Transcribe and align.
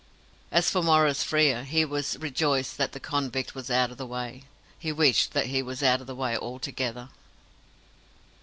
As 0.51 0.67
for 0.71 0.81
Maurice 0.81 1.21
Frere, 1.21 1.63
he 1.63 1.85
was 1.85 2.17
rejoiced 2.17 2.75
that 2.79 2.93
the 2.93 2.99
convict 2.99 3.53
was 3.53 3.69
out 3.69 3.91
of 3.91 3.97
the 3.97 4.05
way. 4.07 4.45
He 4.79 4.91
wished 4.91 5.33
that 5.33 5.45
he 5.45 5.61
was 5.61 5.83
out 5.83 6.01
of 6.01 6.07
the 6.07 6.15
way 6.15 6.35
altogether. 6.35 7.09